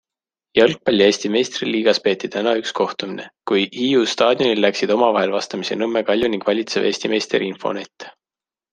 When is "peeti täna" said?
2.07-2.55